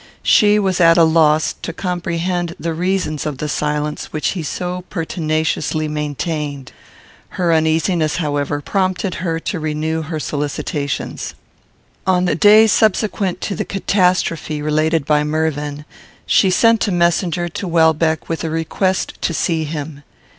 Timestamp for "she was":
0.23-0.81